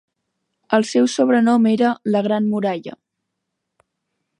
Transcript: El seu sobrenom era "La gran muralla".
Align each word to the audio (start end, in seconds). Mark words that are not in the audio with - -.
El 0.77 0.85
seu 0.91 1.09
sobrenom 1.17 1.69
era 1.75 1.93
"La 2.17 2.25
gran 2.31 2.51
muralla". 2.55 3.01